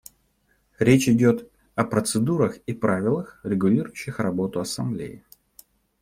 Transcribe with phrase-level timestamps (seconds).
[0.79, 1.47] Речь идет
[1.79, 5.23] и процедурах и правилах, регулирующих работу Ассамблеи.